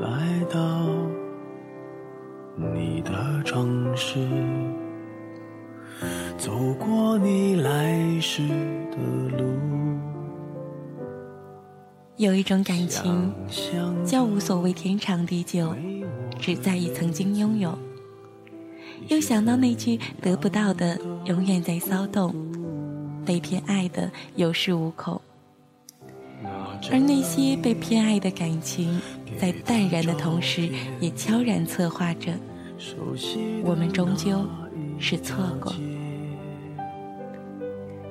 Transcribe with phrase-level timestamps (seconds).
[0.00, 0.86] 来到
[2.54, 4.24] 你的城市，
[6.36, 8.96] 走过你来时的
[9.36, 9.44] 路。
[12.16, 13.32] 有一种感情，
[14.04, 15.74] 叫无所谓天长地久，
[16.38, 17.76] 只在意曾经拥有。
[19.08, 22.32] 又想到那句得不到的永远在骚动，
[23.26, 25.20] 被偏爱的有恃无恐。
[26.90, 29.00] 而那些被偏爱的感情，
[29.38, 30.68] 在淡然的同时，
[31.00, 32.32] 也悄然策划着，
[33.64, 34.46] 我们终究
[34.98, 35.72] 是错过。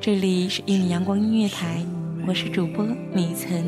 [0.00, 1.84] 这里是一米阳光音乐台，
[2.26, 3.64] 我是主播米岑。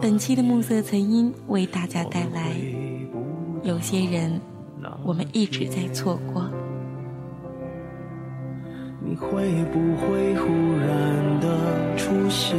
[0.00, 2.52] 本期的暮色曾音为大家带来，
[3.62, 4.40] 有些人
[5.02, 6.48] 我们一直在错过。
[9.00, 9.28] 你会
[9.72, 12.58] 不会忽然的出现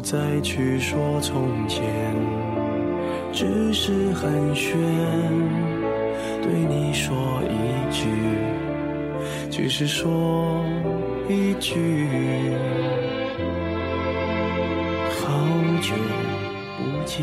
[0.00, 1.84] 不再去说从前，
[3.34, 4.72] 只是寒暄，
[6.40, 8.08] 对你说一句，
[9.50, 10.64] 只是说。
[11.28, 12.08] 一句
[15.20, 15.28] 好
[15.82, 15.94] 久
[16.78, 17.20] 不见，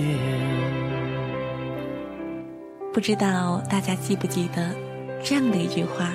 [2.94, 4.70] 不知道大家记不记得
[5.24, 6.14] 这样的一句话，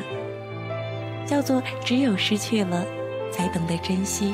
[1.26, 2.86] 叫做“只有失去了，
[3.32, 4.32] 才懂得珍惜”。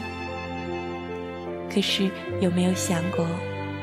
[1.73, 3.27] 可是有没有想过，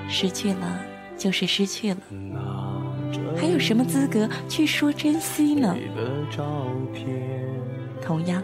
[0.09, 0.79] 失去了
[1.17, 1.97] 就是失去了，
[3.37, 5.75] 还有什么资格去说珍惜呢？
[8.01, 8.43] 同样。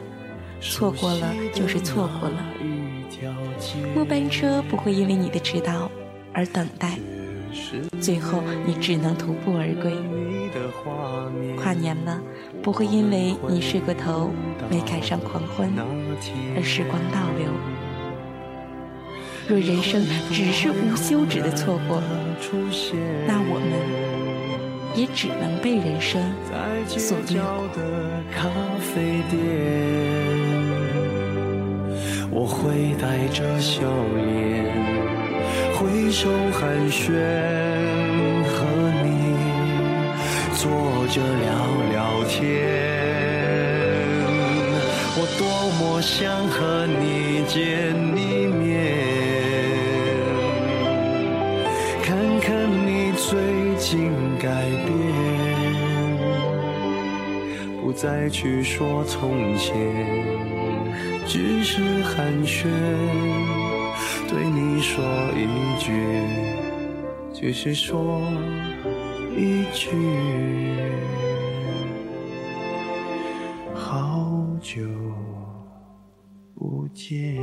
[0.63, 2.38] 错过了就是错过了，
[3.96, 5.90] 末班车不会因为你的迟到
[6.31, 7.00] 而等待，
[8.00, 9.91] 最后你只能徒步而归。
[11.57, 12.22] 跨年了，
[12.62, 14.30] 不会因为你睡过头
[14.69, 15.68] 没赶上狂欢
[16.56, 17.50] 而时光倒流。
[19.51, 20.01] 若人生
[20.31, 22.01] 只是无休止的错过，
[23.28, 23.73] 那我们
[24.95, 26.22] 也只能被人生
[26.88, 27.69] 所掠过。
[32.31, 33.81] 我会带着笑
[34.16, 34.72] 脸，
[35.75, 37.12] 挥手寒暄，
[38.47, 38.63] 和
[39.03, 39.35] 你
[40.56, 40.63] 坐
[41.07, 41.51] 着聊
[41.91, 42.39] 聊天。
[45.13, 45.44] 我多
[45.78, 47.94] 么想和你见
[54.41, 54.50] 改
[54.88, 54.90] 变，
[57.79, 59.78] 不再去说从前。
[61.28, 62.68] 只是寒暄，
[64.28, 65.06] 对你说
[65.38, 65.46] 一
[65.80, 65.94] 句，
[67.31, 68.19] 只是说
[69.38, 69.91] 一句，
[73.75, 74.81] 好久
[76.56, 77.38] 不见。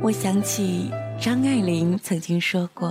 [0.00, 0.90] 我想起
[1.20, 2.90] 张爱玲曾经说过，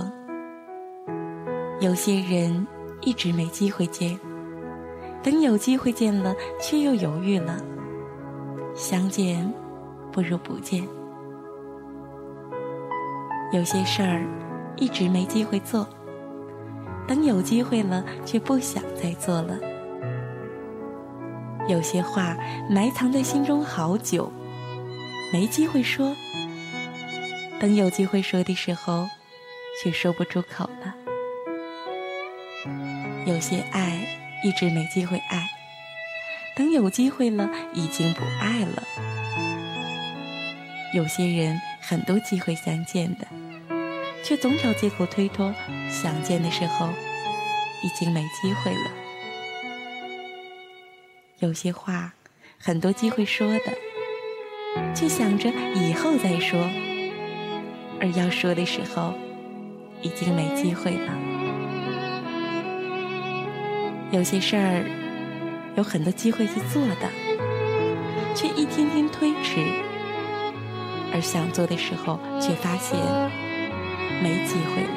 [1.82, 2.64] 有些人
[3.00, 4.16] 一直没机会见，
[5.20, 7.60] 等有机会见了，却又犹豫了。
[8.72, 9.52] 相见
[10.12, 10.86] 不如不见。
[13.52, 14.24] 有些事儿
[14.76, 15.84] 一直没机会做，
[17.08, 19.58] 等有机会了却不想再做了。
[21.66, 22.36] 有些话
[22.70, 24.30] 埋藏在心中好久，
[25.32, 26.14] 没机会说，
[27.58, 29.04] 等有机会说的时候，
[29.82, 30.91] 却说不出口了。
[33.24, 34.04] 有些爱
[34.42, 35.48] 一直没机会爱。
[36.54, 38.82] 等有机会了，已经不爱了。
[40.92, 43.26] 有些人很多机会相见的，
[44.22, 45.54] 却总找借口推脱，
[45.88, 46.88] 想见的时候
[47.82, 48.90] 已经没机会了。
[51.38, 52.12] 有些话
[52.58, 56.60] 很多机会说的，却想着以后再说，
[57.98, 59.14] 而要说的时候
[60.02, 61.12] 已经没机会了。
[64.12, 64.84] 有些事儿
[65.76, 67.10] 有很多机会去做的，
[68.36, 69.64] 却一天天推迟，
[71.12, 72.96] 而想做的时候却发现
[74.22, 74.90] 没机会了。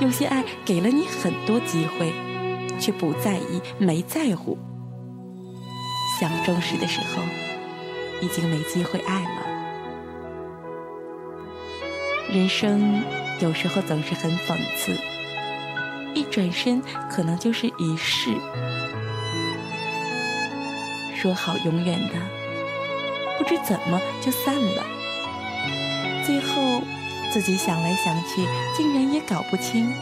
[0.00, 2.12] 有些爱给了你很多机会。
[2.76, 4.58] 却不在意，没在乎。
[6.18, 7.22] 想重视的时候，
[8.20, 9.46] 已经没机会爱了。
[12.32, 13.00] 人生
[13.40, 14.98] 有时候总是很讽刺，
[16.14, 18.30] 一转身可能就是一世。
[21.14, 22.14] 说好永远的，
[23.38, 24.84] 不知怎么就散了。
[26.24, 26.82] 最后
[27.32, 28.46] 自己想来想去，
[28.76, 29.92] 竟然也搞不清。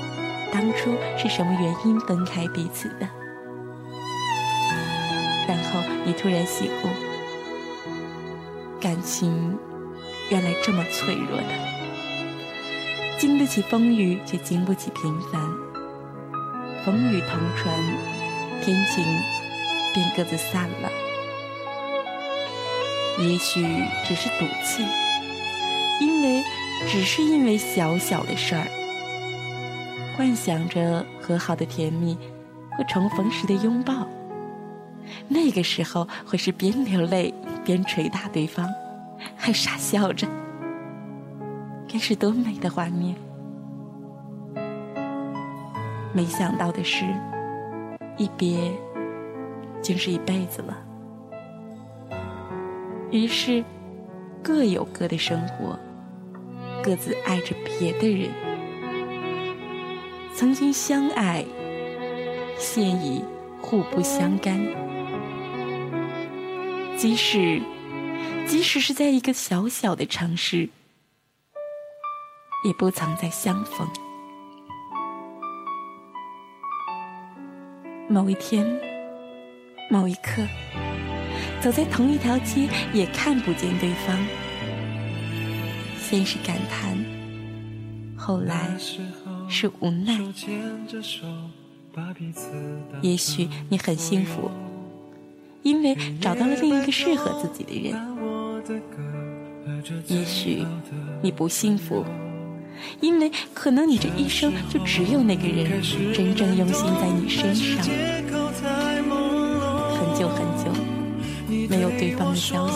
[0.52, 3.08] 当初是什么原因分开彼此的？
[5.48, 6.88] 然后你突然醒悟，
[8.80, 9.58] 感情
[10.28, 11.54] 原来这么脆弱的，
[13.18, 15.40] 经得起风雨，却经不起平凡。
[16.84, 17.72] 风雨同船，
[18.60, 19.04] 天晴
[19.94, 20.90] 便各自散了。
[23.20, 23.64] 也许
[24.04, 24.84] 只是赌气，
[26.00, 26.42] 因为
[26.88, 28.66] 只是因为小小的事儿。
[30.16, 32.18] 幻想着和好的甜蜜
[32.76, 34.06] 和重逢时的拥抱，
[35.28, 37.32] 那个时候会是边流泪
[37.64, 38.68] 边捶打对方，
[39.36, 40.26] 还傻笑着，
[41.88, 43.14] 该是多美的画面！
[46.14, 47.06] 没想到的是，
[48.18, 48.70] 一别
[49.80, 50.76] 竟是一辈子了。
[53.10, 53.64] 于是，
[54.42, 55.78] 各有各的生活，
[56.82, 58.30] 各自爱着别的人。
[60.34, 61.44] 曾经相爱，
[62.58, 63.24] 现已
[63.60, 64.58] 互不相干。
[66.96, 67.60] 即使，
[68.46, 70.68] 即使是在一个小小的城市，
[72.64, 73.88] 也不曾再相逢。
[78.12, 78.66] 某一天，
[79.88, 80.46] 某一刻，
[81.62, 84.14] 走在同一条街，也看不见对方。
[85.98, 86.94] 先是感叹，
[88.14, 88.76] 后来。
[89.48, 90.18] 是无奈，
[93.02, 94.50] 也许你很幸福，
[95.62, 97.94] 因为找到了另一个适合自己的人；
[100.06, 100.64] 也许
[101.22, 102.04] 你不幸福，
[103.00, 105.80] 因为可能你这一生就只有那个人
[106.12, 107.84] 真正用心在你身上。
[109.94, 110.70] 很久很久
[111.68, 112.74] 没有对方的消息，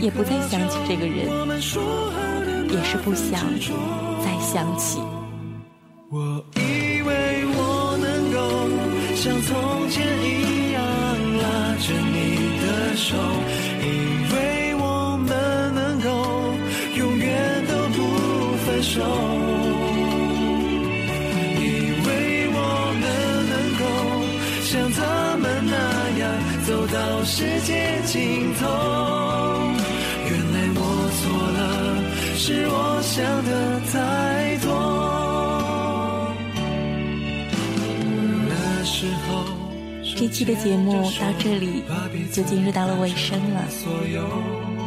[0.00, 1.26] 也不再想起这个人，
[2.70, 3.44] 也是不想
[4.24, 5.00] 再想起。
[6.08, 8.38] 我以为我能够
[9.16, 10.82] 像从前一样
[11.38, 11.44] 拉
[11.80, 12.14] 着你
[12.62, 13.16] 的手，
[18.86, 19.02] 手，
[21.58, 21.60] 以
[22.06, 22.08] 为
[22.54, 22.58] 我
[23.00, 23.04] 们
[23.50, 23.82] 能够
[24.62, 24.98] 像他
[25.38, 25.74] 们那
[26.20, 26.22] 样
[26.64, 28.14] 走到世界尽
[28.54, 28.62] 头。
[30.28, 30.80] 原来我
[31.18, 31.20] 错
[31.56, 31.60] 了，
[32.36, 33.50] 是我想的
[33.92, 33.94] 太
[34.64, 34.66] 多。
[40.18, 41.82] 这期的节目到这里
[42.32, 43.62] 就进入到了尾声了，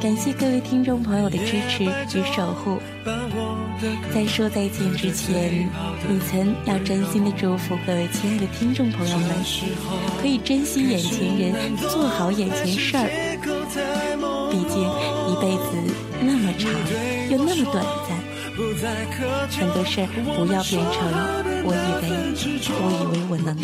[0.02, 2.80] 感谢各位听众朋友的支持与守护。
[4.14, 5.70] 在说再见之前，
[6.08, 9.30] 你曾要真心的祝福各位亲爱的听众朋友们，
[10.22, 13.08] 可以珍惜眼前人，做好眼前事儿。
[14.52, 14.82] 毕竟
[15.30, 15.70] 一辈子
[16.20, 16.70] 那么长，
[17.30, 18.20] 又那么短暂，
[19.58, 20.98] 很多事儿不要变成
[21.64, 22.06] 我以为，
[22.82, 23.64] 我以为我能够。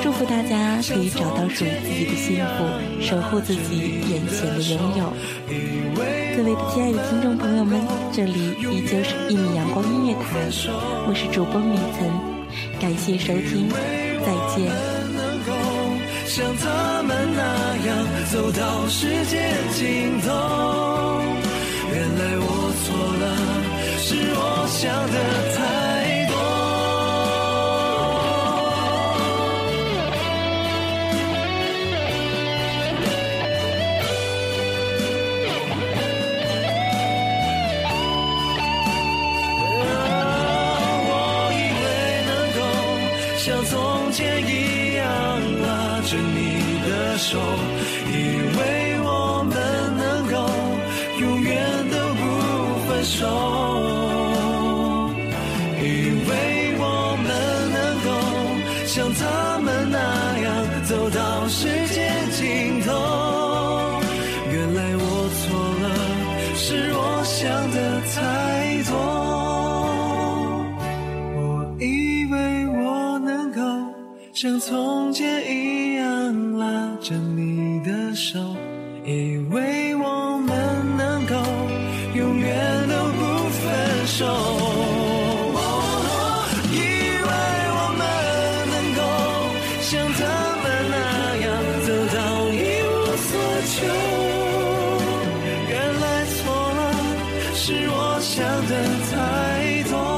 [0.00, 2.64] 祝福大家可以找到属于自己的幸福，
[3.00, 5.12] 守护自己眼前的拥有。
[6.38, 10.48] 各位亲爱的听众朋友们，这里依旧是一米阳光音乐台，
[11.08, 12.08] 我是主播米岑，
[12.80, 13.68] 感谢收听，
[14.24, 14.70] 再见。
[16.28, 17.42] 像他们那
[17.88, 20.30] 样走到世界尽头，
[21.90, 23.24] 原来我错了，
[23.98, 25.18] 是我想的
[25.56, 25.97] 太。
[43.38, 45.06] 像从前一样
[45.62, 46.58] 拉着你
[46.90, 47.38] 的手，
[48.10, 48.12] 以
[48.58, 49.54] 为我们
[49.96, 50.34] 能够
[51.20, 51.48] 永远
[51.88, 52.20] 都不
[52.88, 52.90] 分。
[53.04, 53.26] 手，
[55.80, 55.86] 以
[56.28, 56.30] 为
[56.78, 57.26] 我们
[57.72, 58.06] 能够
[58.86, 59.22] 像他
[59.60, 59.96] 们那
[60.40, 60.48] 样
[60.84, 62.07] 走到世界
[74.40, 78.38] 像从前一样拉着你的手，
[79.04, 80.56] 以为我们
[80.96, 81.34] 能够
[82.14, 84.24] 永远都不分手。
[86.70, 87.28] 以为
[87.74, 88.00] 我们
[88.70, 89.02] 能够
[89.80, 90.22] 像他
[90.62, 90.64] 们
[90.94, 90.96] 那
[91.42, 91.46] 样
[91.84, 92.18] 走到
[92.54, 92.94] 一无
[93.26, 93.30] 所
[93.66, 93.76] 求，
[95.68, 96.38] 原来错
[96.78, 96.80] 了，
[97.56, 98.72] 是我想的
[99.10, 100.17] 太多。